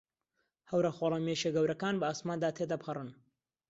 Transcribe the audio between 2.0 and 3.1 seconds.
ئاسماندا تێدەپەڕن.